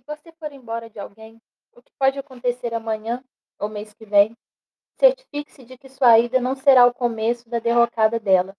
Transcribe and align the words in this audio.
Se 0.00 0.06
você 0.06 0.32
for 0.32 0.50
embora 0.50 0.88
de 0.88 0.98
alguém, 0.98 1.38
o 1.74 1.82
que 1.82 1.92
pode 1.98 2.18
acontecer 2.18 2.72
amanhã 2.72 3.22
ou 3.58 3.68
mês 3.68 3.92
que 3.92 4.06
vem, 4.06 4.34
certifique-se 4.98 5.62
de 5.62 5.76
que 5.76 5.90
sua 5.90 6.18
ida 6.18 6.40
não 6.40 6.56
será 6.56 6.86
o 6.86 6.94
começo 6.94 7.50
da 7.50 7.58
derrocada 7.58 8.18
dela, 8.18 8.56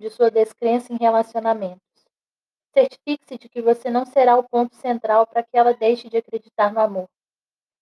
de 0.00 0.08
sua 0.08 0.30
descrença 0.30 0.90
em 0.90 0.96
relacionamentos. 0.96 1.82
Certifique-se 2.72 3.36
de 3.36 3.50
que 3.50 3.60
você 3.60 3.90
não 3.90 4.06
será 4.06 4.38
o 4.38 4.48
ponto 4.48 4.74
central 4.76 5.26
para 5.26 5.42
que 5.42 5.58
ela 5.58 5.74
deixe 5.74 6.08
de 6.08 6.16
acreditar 6.16 6.72
no 6.72 6.80
amor. 6.80 7.08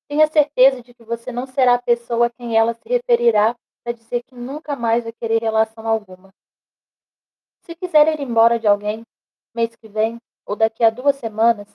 Tenha 0.09 0.27
certeza 0.27 0.83
de 0.83 0.93
que 0.93 1.05
você 1.05 1.31
não 1.31 1.47
será 1.47 1.75
a 1.75 1.83
pessoa 1.83 2.27
a 2.27 2.31
quem 2.31 2.57
ela 2.57 2.75
se 2.75 2.89
referirá 2.89 3.55
para 3.85 3.93
dizer 3.93 4.25
que 4.25 4.35
nunca 4.35 4.75
mais 4.75 5.05
vai 5.05 5.13
querer 5.13 5.41
relação 5.41 5.87
alguma. 5.87 6.35
Se 7.61 7.77
quiser 7.77 8.09
ir 8.09 8.21
embora 8.21 8.59
de 8.59 8.67
alguém, 8.67 9.05
mês 9.55 9.77
que 9.77 9.89
vem 9.89 10.19
ou 10.45 10.57
daqui 10.57 10.83
a 10.83 10.91
duas 10.91 11.15
semanas, 11.15 11.69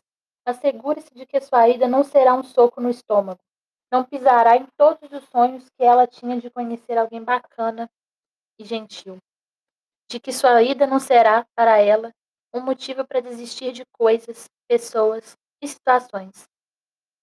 assegure-se 0.46 1.14
de 1.14 1.26
que 1.26 1.40
sua 1.40 1.70
ida 1.70 1.88
não 1.88 2.04
será 2.04 2.34
um 2.34 2.44
soco 2.44 2.82
no 2.82 2.90
estômago. 2.90 3.40
Não 3.92 4.04
pisará 4.04 4.56
em 4.56 4.66
todos 4.78 5.12
os 5.12 5.24
sonhos 5.30 5.70
que 5.70 5.84
ela 5.84 6.08
tinha 6.08 6.40
de 6.40 6.50
conhecer 6.50 6.98
alguém 6.98 7.24
bacana 7.24 7.90
e 8.58 8.64
gentil. 8.64 9.18
De 10.10 10.20
que 10.20 10.32
sua 10.32 10.62
ida 10.64 10.88
não 10.88 11.00
será, 11.00 11.46
para 11.56 11.78
ela, 11.78 12.14
um 12.54 12.62
motivo 12.62 13.06
para 13.06 13.22
desistir 13.22 13.72
de 13.72 13.86
coisas, 13.92 14.50
pessoas 14.68 15.38
e 15.62 15.68
situações. 15.68 16.50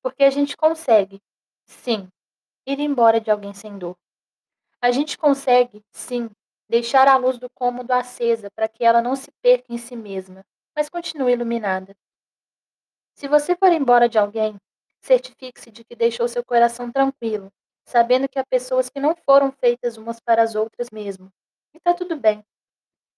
Porque 0.02 0.24
a 0.24 0.30
gente 0.30 0.56
consegue, 0.56 1.20
sim, 1.66 2.08
ir 2.66 2.80
embora 2.80 3.20
de 3.20 3.30
alguém 3.30 3.52
sem 3.54 3.78
dor. 3.78 3.96
A 4.80 4.90
gente 4.90 5.18
consegue, 5.18 5.82
sim, 5.90 6.30
deixar 6.68 7.08
a 7.08 7.16
luz 7.16 7.38
do 7.38 7.50
cômodo 7.50 7.92
acesa 7.92 8.50
para 8.50 8.68
que 8.68 8.84
ela 8.84 9.02
não 9.02 9.16
se 9.16 9.30
perca 9.42 9.72
em 9.72 9.78
si 9.78 9.96
mesma, 9.96 10.44
mas 10.76 10.88
continue 10.88 11.32
iluminada. 11.32 11.96
Se 13.18 13.26
você 13.26 13.56
for 13.56 13.72
embora 13.72 14.08
de 14.08 14.16
alguém, 14.16 14.56
certifique-se 15.00 15.72
de 15.72 15.82
que 15.82 15.96
deixou 15.96 16.28
seu 16.28 16.44
coração 16.44 16.88
tranquilo, 16.92 17.52
sabendo 17.84 18.28
que 18.28 18.38
há 18.38 18.46
pessoas 18.46 18.88
que 18.88 19.00
não 19.00 19.12
foram 19.26 19.50
feitas 19.50 19.96
umas 19.96 20.20
para 20.20 20.40
as 20.40 20.54
outras 20.54 20.88
mesmo. 20.92 21.28
E 21.74 21.78
está 21.78 21.92
tudo 21.92 22.14
bem. 22.14 22.44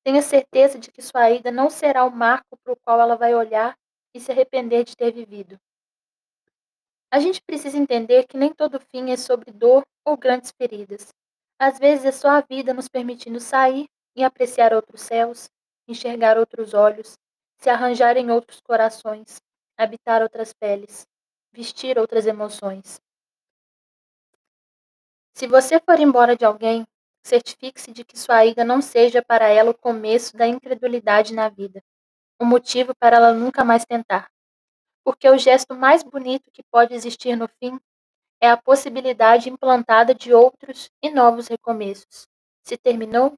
Tenha 0.03 0.23
certeza 0.23 0.79
de 0.79 0.91
que 0.91 1.03
sua 1.03 1.31
ida 1.31 1.51
não 1.51 1.69
será 1.69 2.03
o 2.07 2.11
marco 2.11 2.57
para 2.65 2.73
o 2.73 2.77
qual 2.77 2.99
ela 2.99 3.15
vai 3.15 3.35
olhar 3.35 3.77
e 4.15 4.21
se 4.21 4.33
arrepender 4.33 4.85
de 4.85 4.97
ter 4.97 5.13
vivido. 5.13 5.61
A 7.11 7.21
gente 7.21 7.43
precisa 7.43 7.77
entender 7.77 8.27
que 8.27 8.39
nem 8.39 8.55
todo 8.55 8.81
fim 8.81 9.11
é 9.11 9.19
sobre 9.19 9.53
dor 9.53 9.85
ou 10.03 10.17
grandes 10.17 10.51
feridas. 10.51 11.13
Às 11.59 11.79
vezes 11.79 12.07
é 12.07 12.13
só 12.13 12.31
a 12.31 12.41
vida 12.41 12.73
nos 12.73 12.89
permitindo 12.89 13.39
sair 13.39 13.87
e 14.17 14.25
apreciar 14.25 14.73
outros 14.73 15.03
céus, 15.03 15.51
enxergar 15.87 16.39
outros 16.39 16.73
olhos, 16.73 17.19
se 17.59 17.69
arranjar 17.69 18.17
em 18.17 18.31
outros 18.31 18.61
corações, 18.63 19.43
habitar 19.83 20.23
outras 20.23 20.53
peles, 20.53 21.07
vestir 21.53 21.99
outras 21.99 22.27
emoções. 22.27 23.01
Se 25.35 25.47
você 25.47 25.81
for 25.81 25.99
embora 25.99 26.37
de 26.37 26.45
alguém, 26.45 26.87
certifique-se 27.25 27.93
de 27.93 28.05
que 28.05 28.19
sua 28.19 28.45
ida 28.47 28.65
não 28.65 28.81
seja 28.81 29.23
para 29.23 29.49
ela 29.49 29.71
o 29.71 29.77
começo 29.79 30.37
da 30.37 30.47
incredulidade 30.47 31.35
na 31.35 31.49
vida, 31.49 31.83
um 32.41 32.47
motivo 32.47 32.95
para 32.95 33.17
ela 33.17 33.33
nunca 33.35 33.65
mais 33.65 33.85
tentar. 33.85 34.31
Porque 35.05 35.29
o 35.29 35.39
gesto 35.39 35.75
mais 35.75 36.03
bonito 36.03 36.51
que 36.53 36.63
pode 36.71 36.95
existir 36.95 37.37
no 37.37 37.49
fim 37.49 37.79
é 38.41 38.51
a 38.51 38.57
possibilidade 38.57 39.51
implantada 39.51 40.15
de 40.15 40.33
outros 40.35 40.91
e 41.03 41.11
novos 41.11 41.49
recomeços. 41.49 42.29
Se 42.65 42.77
terminou, 42.77 43.35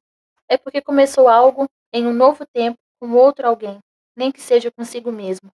é 0.49 0.57
porque 0.57 0.81
começou 0.81 1.27
algo 1.29 1.67
em 1.93 2.07
um 2.07 2.13
novo 2.13 2.45
tempo 2.47 2.79
com 2.99 3.11
outro 3.13 3.47
alguém, 3.47 3.79
nem 4.15 4.31
que 4.31 4.41
seja 4.41 4.71
consigo 4.71 5.11
mesmo. 5.11 5.51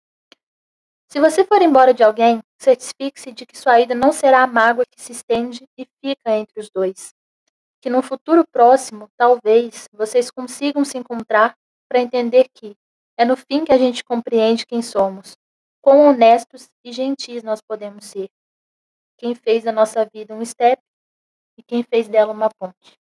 Se 1.16 1.21
você 1.21 1.45
for 1.45 1.61
embora 1.61 1.94
de 1.94 2.03
alguém, 2.03 2.41
certifique-se 2.59 3.31
de 3.31 3.45
que 3.45 3.58
sua 3.58 3.80
ida 3.80 3.95
não 3.95 4.11
será 4.11 4.44
a 4.44 4.47
mágoa 4.47 4.83
que 4.85 5.02
se 5.02 5.13
estende 5.13 5.66
e 5.77 5.88
fica 6.03 6.35
entre 6.35 6.59
os 6.59 6.69
dois. 6.69 7.13
Que 7.81 7.89
no 7.89 8.01
futuro 8.01 8.45
próximo, 8.45 9.07
talvez, 9.16 9.88
vocês 9.94 10.29
consigam 10.29 10.84
se 10.84 10.97
encontrar 10.97 11.56
para 11.88 12.01
entender 12.01 12.50
que 12.53 12.75
é 13.17 13.23
no 13.23 13.38
fim 13.38 13.63
que 13.63 13.72
a 13.72 13.78
gente 13.78 14.03
compreende 14.03 14.66
quem 14.66 14.81
somos, 14.81 15.38
quão 15.81 16.06
honestos 16.06 16.67
e 16.84 16.91
gentis 16.91 17.44
nós 17.44 17.62
podemos 17.62 18.03
ser 18.03 18.28
quem 19.18 19.34
fez 19.34 19.63
da 19.63 19.72
nossa 19.72 20.06
vida 20.13 20.35
um 20.35 20.44
step 20.44 20.84
e 21.57 21.63
quem 21.63 21.81
fez 21.81 22.09
dela 22.09 22.34
uma 22.34 22.50
ponte. 22.59 23.00